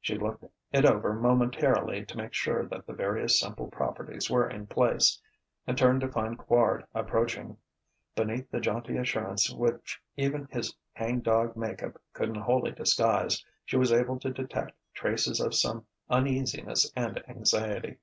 She 0.00 0.18
looked 0.18 0.42
it 0.72 0.84
over 0.84 1.12
momentarily 1.12 2.04
to 2.06 2.16
make 2.16 2.34
sure 2.34 2.66
that 2.66 2.84
the 2.84 2.92
various 2.92 3.38
simple 3.38 3.68
properties 3.68 4.28
were 4.28 4.50
in 4.50 4.66
place, 4.66 5.22
and 5.68 5.78
turned 5.78 6.00
to 6.00 6.10
find 6.10 6.36
Quard 6.36 6.82
approaching. 6.96 7.56
Beneath 8.16 8.50
the 8.50 8.58
jaunty 8.58 8.96
assurance 8.96 9.54
which 9.54 10.02
even 10.16 10.48
his 10.50 10.74
hang 10.94 11.20
dog 11.20 11.56
make 11.56 11.84
up 11.84 11.96
couldn't 12.12 12.34
wholly 12.40 12.72
disguise, 12.72 13.44
she 13.64 13.76
was 13.76 13.92
able 13.92 14.18
to 14.18 14.32
detect 14.32 14.72
traces 14.94 15.38
of 15.38 15.54
some 15.54 15.86
uneasiness 16.10 16.90
and 16.96 17.22
anxiety. 17.28 17.98